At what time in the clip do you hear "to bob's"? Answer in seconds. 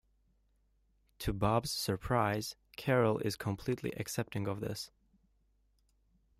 1.19-1.69